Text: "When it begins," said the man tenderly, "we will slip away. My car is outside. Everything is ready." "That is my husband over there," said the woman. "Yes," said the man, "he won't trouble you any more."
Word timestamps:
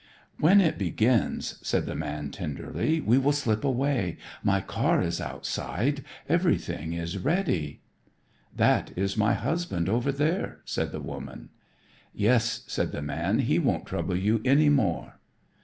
"When 0.39 0.61
it 0.61 0.79
begins," 0.79 1.59
said 1.61 1.85
the 1.85 1.93
man 1.93 2.31
tenderly, 2.31 2.99
"we 3.01 3.19
will 3.19 3.31
slip 3.33 3.63
away. 3.63 4.17
My 4.41 4.59
car 4.59 4.99
is 4.99 5.21
outside. 5.21 6.03
Everything 6.27 6.93
is 6.93 7.19
ready." 7.19 7.81
"That 8.55 8.93
is 8.97 9.15
my 9.15 9.35
husband 9.35 9.87
over 9.87 10.11
there," 10.11 10.61
said 10.65 10.91
the 10.91 11.01
woman. 11.01 11.49
"Yes," 12.15 12.63
said 12.65 12.91
the 12.93 13.03
man, 13.03 13.41
"he 13.41 13.59
won't 13.59 13.85
trouble 13.85 14.15
you 14.15 14.41
any 14.43 14.69
more." 14.69 15.19